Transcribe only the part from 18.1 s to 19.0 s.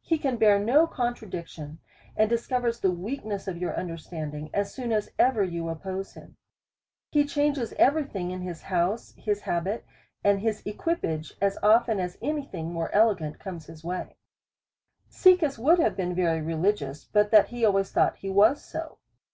he was so.